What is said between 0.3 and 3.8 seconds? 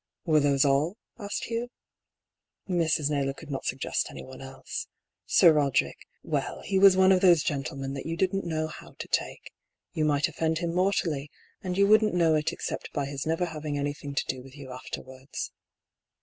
those all?" asked Hugh. Mrs. Naylor could not